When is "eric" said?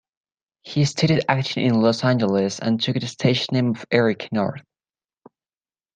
3.91-4.29